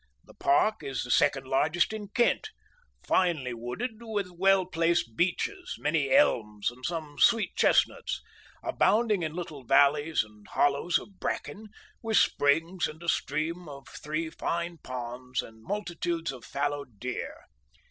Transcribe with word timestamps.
The 0.25 0.33
park 0.33 0.81
is 0.81 1.03
the 1.03 1.11
second 1.11 1.45
largest 1.45 1.93
in 1.93 2.07
Kent, 2.07 2.49
finely 3.03 3.53
wooded 3.53 4.01
with 4.01 4.31
well 4.31 4.65
placed 4.65 5.15
beeches, 5.15 5.75
many 5.77 6.09
elms 6.09 6.71
and 6.71 6.83
some 6.83 7.19
sweet 7.19 7.55
chestnuts, 7.55 8.19
abounding 8.63 9.21
in 9.21 9.35
little 9.35 9.63
valleys 9.63 10.23
and 10.23 10.47
hollows 10.47 10.97
of 10.97 11.19
bracken, 11.19 11.67
with 12.01 12.17
springs 12.17 12.87
and 12.87 13.03
a 13.03 13.09
stream 13.09 13.67
and 13.67 13.87
three 13.89 14.31
fine 14.31 14.79
ponds 14.79 15.43
and 15.43 15.63
multitudes 15.63 16.31
of 16.31 16.45
fallow 16.45 16.83
deer. 16.83 17.37